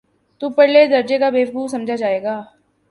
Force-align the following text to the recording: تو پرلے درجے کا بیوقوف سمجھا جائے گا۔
تو 0.41 0.49
پرلے 0.49 0.85
درجے 0.87 1.17
کا 1.19 1.29
بیوقوف 1.29 1.71
سمجھا 1.71 1.95
جائے 1.95 2.21
گا۔ 2.23 2.41